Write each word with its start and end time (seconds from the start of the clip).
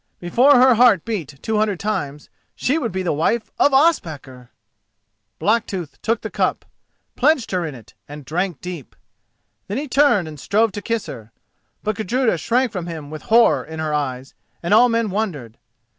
Before 0.19 0.55
her 0.55 0.73
heart 0.73 1.05
beat 1.05 1.37
two 1.43 1.57
hundred 1.59 1.79
times 1.79 2.31
she 2.55 2.79
would 2.79 2.91
be 2.91 3.03
the 3.03 3.13
wife 3.13 3.51
of 3.59 3.71
Ospakar! 3.71 4.49
Blacktooth 5.37 6.01
took 6.01 6.21
the 6.21 6.31
cup—pledged 6.31 7.51
her 7.51 7.63
in 7.67 7.75
it, 7.75 7.93
and 8.07 8.25
drank 8.25 8.61
deep. 8.61 8.95
Then 9.67 9.77
he 9.77 9.87
turned 9.87 10.27
and 10.27 10.39
strove 10.39 10.71
to 10.71 10.81
kiss 10.81 11.05
her. 11.05 11.31
But 11.83 11.97
Gudruda 11.97 12.39
shrank 12.39 12.71
from 12.71 12.87
him 12.87 13.11
with 13.11 13.21
horror 13.29 13.63
in 13.63 13.77
her 13.77 13.93
eyes, 13.93 14.33
and 14.63 14.73
all 14.73 14.89
men 14.89 15.11
wondered. 15.11 15.59